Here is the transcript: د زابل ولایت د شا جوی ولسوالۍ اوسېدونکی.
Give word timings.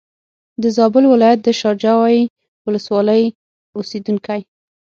د 0.61 0.63
زابل 0.77 1.03
ولایت 1.13 1.39
د 1.43 1.47
شا 1.59 1.71
جوی 1.83 2.17
ولسوالۍ 2.65 3.23
اوسېدونکی. 3.77 4.41